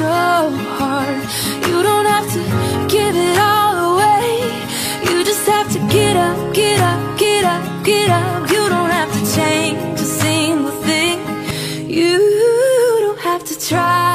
[0.00, 0.48] so
[0.80, 1.20] hard.
[1.68, 2.42] You don't have to
[2.94, 4.28] give it all away.
[5.06, 8.50] You just have to get up, get up, get up, get up.
[8.54, 11.18] You don't have to change a single thing.
[11.98, 12.16] You
[13.04, 14.08] don't have to try.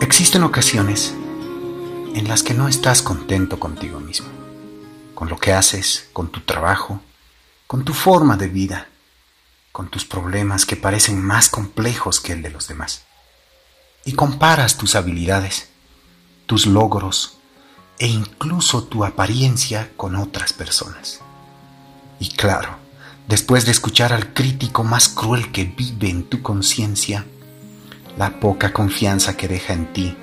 [0.00, 1.14] Existen ocasiones
[2.18, 4.28] en las que no estás contento contigo mismo,
[5.14, 7.00] con lo que haces, con tu trabajo,
[7.68, 8.88] con tu forma de vida,
[9.78, 13.04] con tus problemas que parecen más complejos que el de los demás.
[14.04, 15.68] Y comparas tus habilidades,
[16.46, 17.38] tus logros
[18.00, 21.20] e incluso tu apariencia con otras personas.
[22.18, 22.76] Y claro,
[23.28, 27.24] después de escuchar al crítico más cruel que vive en tu conciencia,
[28.16, 30.16] la poca confianza que deja en ti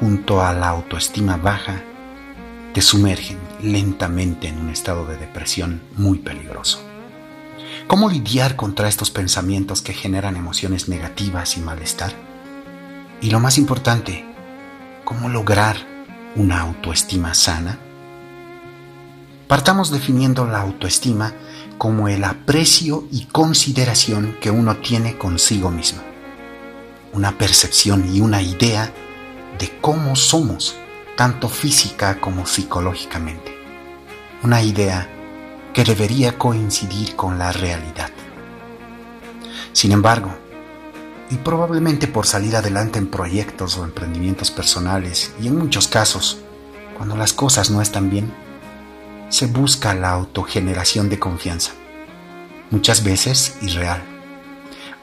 [0.00, 1.82] junto a la autoestima baja,
[2.72, 6.95] te sumergen lentamente en un estado de depresión muy peligroso.
[7.86, 12.12] ¿Cómo lidiar contra estos pensamientos que generan emociones negativas y malestar?
[13.20, 14.24] Y lo más importante,
[15.04, 15.76] ¿cómo lograr
[16.34, 17.78] una autoestima sana?
[19.46, 21.32] Partamos definiendo la autoestima
[21.78, 26.02] como el aprecio y consideración que uno tiene consigo mismo.
[27.12, 28.92] Una percepción y una idea
[29.60, 30.74] de cómo somos,
[31.16, 33.54] tanto física como psicológicamente.
[34.42, 35.08] Una idea
[35.76, 38.08] que debería coincidir con la realidad.
[39.74, 40.34] Sin embargo,
[41.30, 46.38] y probablemente por salir adelante en proyectos o emprendimientos personales, y en muchos casos,
[46.96, 48.32] cuando las cosas no están bien,
[49.28, 51.72] se busca la autogeneración de confianza,
[52.70, 54.02] muchas veces irreal,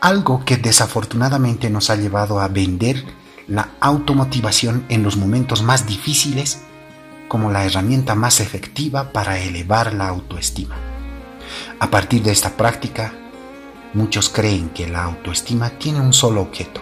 [0.01, 3.05] algo que desafortunadamente nos ha llevado a vender
[3.47, 6.61] la automotivación en los momentos más difíciles
[7.27, 10.75] como la herramienta más efectiva para elevar la autoestima.
[11.79, 13.13] A partir de esta práctica,
[13.93, 16.81] muchos creen que la autoestima tiene un solo objeto,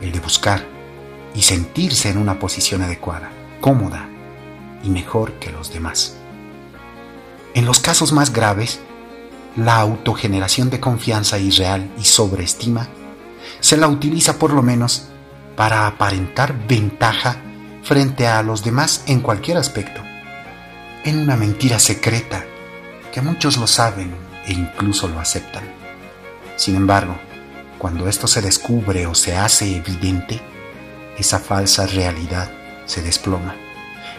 [0.00, 0.64] el de buscar
[1.34, 3.30] y sentirse en una posición adecuada,
[3.60, 4.08] cómoda
[4.82, 6.16] y mejor que los demás.
[7.54, 8.80] En los casos más graves,
[9.56, 12.88] la autogeneración de confianza irreal y sobreestima
[13.60, 15.08] se la utiliza por lo menos
[15.56, 17.36] para aparentar ventaja
[17.82, 20.00] frente a los demás en cualquier aspecto,
[21.04, 22.44] en una mentira secreta
[23.12, 24.14] que muchos lo saben
[24.46, 25.64] e incluso lo aceptan.
[26.56, 27.16] Sin embargo,
[27.78, 30.40] cuando esto se descubre o se hace evidente,
[31.18, 32.50] esa falsa realidad
[32.86, 33.54] se desploma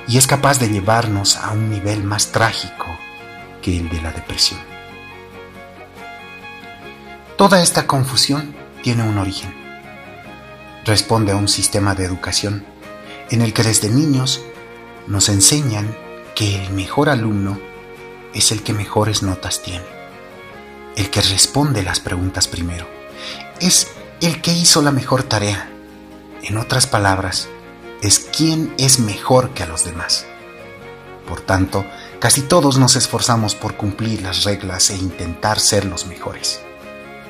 [0.07, 2.88] y es capaz de llevarnos a un nivel más trágico
[3.61, 4.59] que el de la depresión.
[7.38, 9.61] Toda esta confusión tiene un origen
[10.85, 12.66] responde a un sistema de educación
[13.31, 14.42] en el que desde niños
[15.08, 15.97] nos enseñan
[16.36, 17.59] que el mejor alumno
[18.34, 19.86] es el que mejores notas tiene,
[20.97, 22.86] el que responde las preguntas primero,
[23.62, 23.88] es
[24.22, 25.69] el que hizo la mejor tarea.
[26.44, 27.47] En otras palabras,
[28.02, 30.25] es quien es mejor que a los demás.
[31.28, 31.86] Por tanto,
[32.19, 36.59] casi todos nos esforzamos por cumplir las reglas e intentar ser los mejores.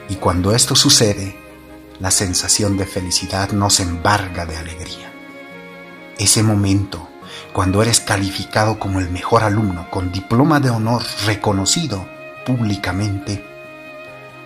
[0.09, 1.37] Y cuando esto sucede,
[1.99, 5.10] la sensación de felicidad nos embarga de alegría.
[6.21, 7.09] Ese momento,
[7.51, 12.07] cuando eres calificado como el mejor alumno con diploma de honor reconocido
[12.45, 13.43] públicamente,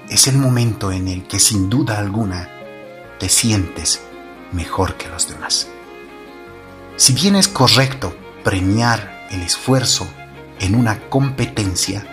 [0.07, 2.49] es el momento en el que sin duda alguna
[3.19, 3.99] te sientes
[4.53, 5.67] mejor que los demás.
[6.95, 10.07] Si bien es correcto premiar el esfuerzo
[10.61, 12.07] en una competencia,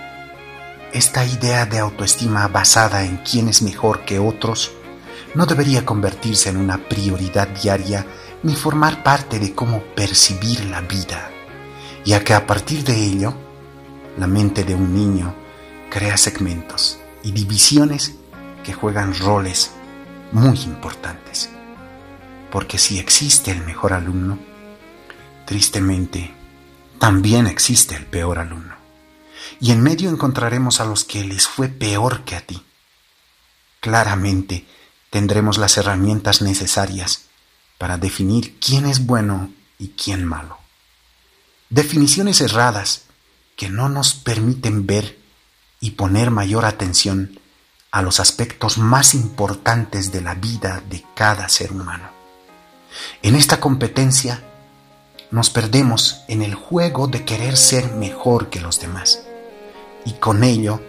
[0.93, 4.73] esta idea de autoestima basada en quién es mejor que otros
[5.37, 8.05] no debería convertirse en una prioridad diaria
[8.43, 11.31] ni formar parte de cómo percibir la vida,
[12.05, 13.35] ya que a partir de ello,
[14.19, 15.35] la mente de un niño
[15.91, 18.15] crea segmentos y divisiones
[18.65, 19.71] que juegan roles
[20.33, 21.51] muy importantes.
[22.51, 24.39] Porque si existe el mejor alumno,
[25.47, 26.35] tristemente,
[26.99, 28.75] también existe el peor alumno.
[29.61, 32.62] Y en medio encontraremos a los que les fue peor que a ti.
[33.81, 34.67] Claramente,
[35.11, 37.27] tendremos las herramientas necesarias
[37.82, 40.56] para definir quién es bueno y quién malo.
[41.69, 43.06] Definiciones erradas
[43.56, 45.19] que no nos permiten ver
[45.81, 47.40] y poner mayor atención
[47.90, 52.08] a los aspectos más importantes de la vida de cada ser humano.
[53.20, 54.44] En esta competencia
[55.32, 59.25] nos perdemos en el juego de querer ser mejor que los demás
[60.05, 60.81] y con ello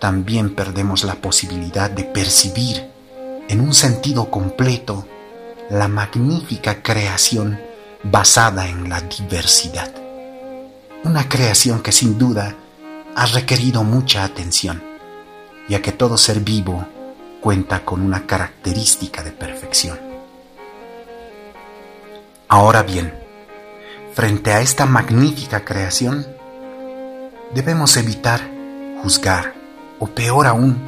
[0.00, 2.90] también perdemos la posibilidad de percibir
[3.46, 5.06] en un sentido completo
[5.70, 7.60] la magnífica creación
[8.02, 9.94] basada en la diversidad.
[11.04, 12.56] Una creación que sin duda
[13.14, 14.82] ha requerido mucha atención,
[15.68, 16.84] ya que todo ser vivo
[17.40, 19.98] cuenta con una característica de perfección.
[22.48, 23.14] Ahora bien,
[24.12, 26.26] frente a esta magnífica creación,
[27.54, 28.40] debemos evitar
[29.02, 29.54] juzgar
[30.00, 30.82] o peor aún,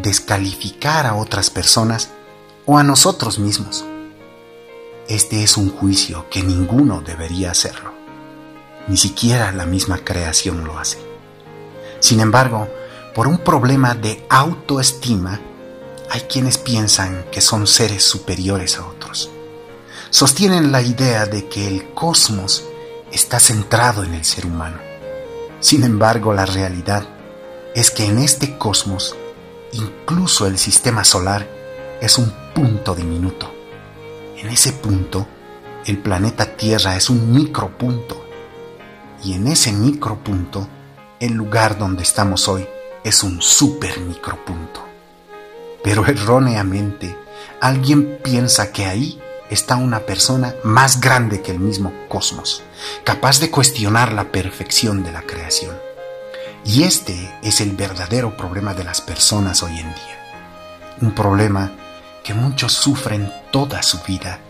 [0.00, 2.08] descalificar a otras personas
[2.64, 3.84] o a nosotros mismos.
[5.08, 7.92] Este es un juicio que ninguno debería hacerlo.
[8.86, 10.98] Ni siquiera la misma creación lo hace.
[11.98, 12.68] Sin embargo,
[13.14, 15.40] por un problema de autoestima,
[16.08, 19.30] hay quienes piensan que son seres superiores a otros.
[20.10, 22.64] Sostienen la idea de que el cosmos
[23.10, 24.78] está centrado en el ser humano.
[25.60, 27.06] Sin embargo, la realidad
[27.74, 29.16] es que en este cosmos,
[29.72, 31.48] incluso el sistema solar
[32.00, 33.61] es un punto diminuto.
[34.42, 35.24] En ese punto,
[35.86, 38.26] el planeta Tierra es un micropunto.
[39.22, 40.66] Y en ese micropunto,
[41.20, 42.66] el lugar donde estamos hoy
[43.04, 44.84] es un super micropunto.
[45.84, 47.16] Pero erróneamente,
[47.60, 52.64] alguien piensa que ahí está una persona más grande que el mismo cosmos,
[53.04, 55.76] capaz de cuestionar la perfección de la creación.
[56.64, 60.34] Y este es el verdadero problema de las personas hoy en día.
[61.00, 61.76] Un problema
[62.24, 64.40] que muchos sufren toda su vida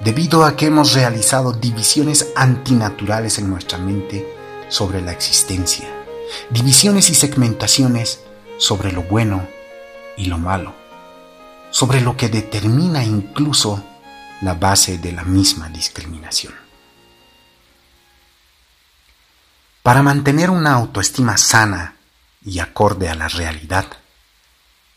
[0.00, 4.26] debido a que hemos realizado divisiones antinaturales en nuestra mente
[4.68, 5.88] sobre la existencia,
[6.50, 8.20] divisiones y segmentaciones
[8.58, 9.46] sobre lo bueno
[10.16, 10.74] y lo malo,
[11.70, 13.82] sobre lo que determina incluso
[14.40, 16.54] la base de la misma discriminación.
[19.82, 21.96] Para mantener una autoestima sana
[22.44, 23.86] y acorde a la realidad,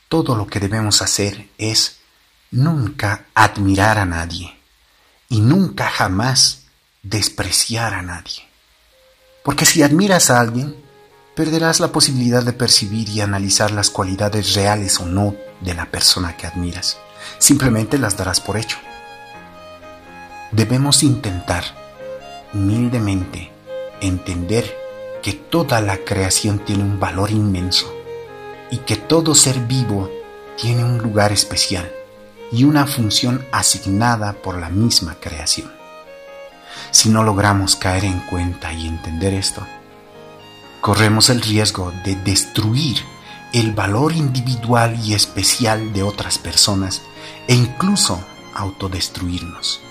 [0.10, 2.00] todo lo que debemos hacer es
[2.52, 4.56] nunca admirar a nadie
[5.30, 6.64] y nunca jamás
[7.04, 8.44] despreciar a nadie.
[9.44, 10.76] Porque si admiras a alguien,
[11.36, 16.38] perderás la posibilidad de percibir y analizar las cualidades reales o no de la persona
[16.38, 16.98] que admiras.
[17.38, 18.78] Simplemente las darás por hecho.
[20.52, 21.64] Debemos intentar
[22.54, 23.52] humildemente
[24.02, 24.76] entender
[25.22, 27.92] que toda la creación tiene un valor inmenso
[28.72, 30.10] y que todo ser vivo
[30.56, 31.92] tiene un lugar especial
[32.56, 35.70] y una función asignada por la misma creación.
[36.90, 39.62] Si no logramos caer en cuenta y entender esto,
[40.80, 42.98] corremos el riesgo de destruir
[43.52, 47.02] el valor individual y especial de otras personas
[47.50, 48.24] e incluso
[48.54, 49.82] autodestruirnos.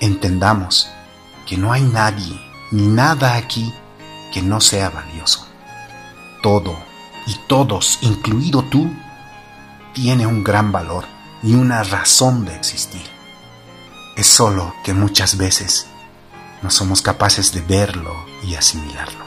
[0.00, 0.90] Entendamos
[1.46, 2.38] que no hay nadie
[2.72, 3.72] ni nada aquí
[4.34, 5.46] que no sea valioso.
[6.42, 6.76] Todo
[7.26, 8.92] y todos, incluido tú,
[9.94, 11.13] tiene un gran valor
[11.44, 13.06] y una razón de existir.
[14.16, 15.86] Es solo que muchas veces
[16.62, 19.24] no somos capaces de verlo y asimilarlo.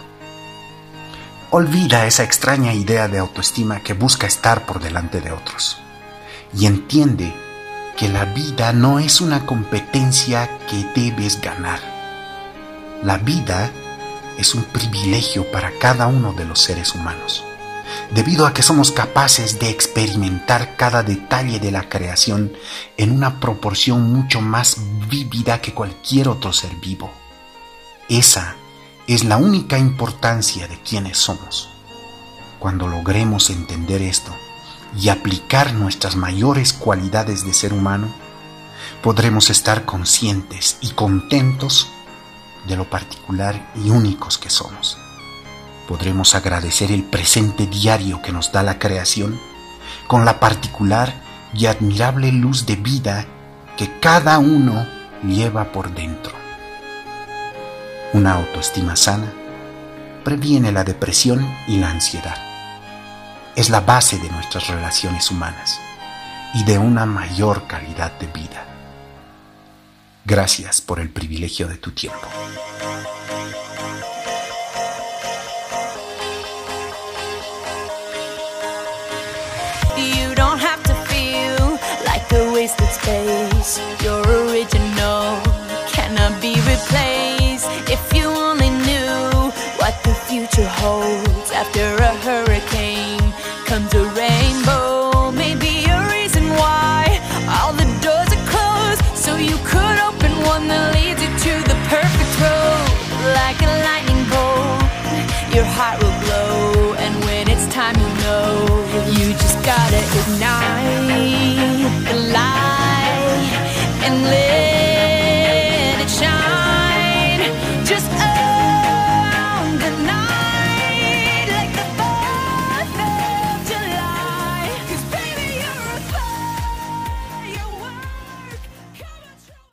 [1.51, 5.77] Olvida esa extraña idea de autoestima que busca estar por delante de otros
[6.53, 7.33] y entiende
[7.95, 11.79] que la vida no es una competencia que debes ganar.
[13.03, 13.71] La vida
[14.37, 17.43] es un privilegio para cada uno de los seres humanos
[18.12, 22.54] debido a que somos capaces de experimentar cada detalle de la creación
[22.95, 24.77] en una proporción mucho más
[25.09, 27.12] vívida que cualquier otro ser vivo.
[28.09, 28.56] Esa
[29.07, 31.70] es la única importancia de quienes somos.
[32.60, 34.34] Cuando logremos entender esto
[34.98, 38.13] y aplicar nuestras mayores cualidades de ser humano,
[39.03, 41.88] podremos estar conscientes y contentos
[42.67, 44.98] de lo particular y únicos que somos
[45.88, 49.39] podremos agradecer el presente diario que nos da la creación
[50.08, 51.13] con la particular
[51.53, 53.25] y admirable luz de vida
[53.77, 54.86] que cada uno
[55.24, 56.34] lleva por dentro.
[58.13, 59.32] Una autoestima sana
[60.24, 62.38] previene la depresión y la ansiedad.
[63.56, 65.79] Es la base de nuestras relaciones humanas
[66.53, 68.65] y de una mayor calidad de vida.
[70.25, 72.27] Gracias por el privilegio de tu tiempo.